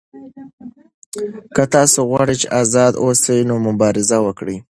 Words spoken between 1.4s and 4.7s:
که تاسو غواړئ چې آزاد اوسئ نو مبارزه وکړئ.